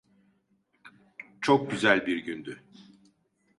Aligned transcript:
Çok 1.41 1.71
güzel 1.71 2.05
bir 2.05 2.17
gündü. 2.17 2.63